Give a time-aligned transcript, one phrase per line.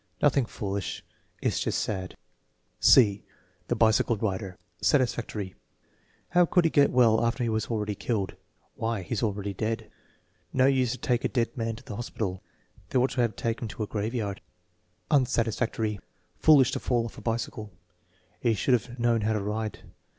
[0.19, 1.03] "Nothing foolish;
[1.43, 2.15] it's just sad,"
[2.97, 3.21] (e)
[3.67, 5.53] The bicycle rider Satisfactory.
[6.29, 8.35] "How could he get well after he was already killed?"
[8.73, 9.91] "Why, he's already dead."
[10.53, 12.41] "No use to take a dead man to the hospital."
[12.89, 14.41] "They ought to have taken him to a grave yard!"
[15.11, 15.99] Unsatisfactory.
[16.39, 17.71] "Foolish to fall off of a bicycle.
[18.39, 19.81] He should have known how to ride."